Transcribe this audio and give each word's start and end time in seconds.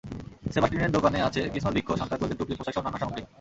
সেবাস্টিনের 0.53 0.95
দোকানে 0.97 1.19
আছে 1.27 1.41
ক্রিসমাস 1.51 1.73
বৃক্ষ, 1.75 1.89
সান্তা 1.99 2.15
ক্লজের 2.17 2.37
টুপি, 2.39 2.53
পোশাকসহ 2.57 2.83
নানা 2.85 2.99
সামগ্রী। 3.01 3.21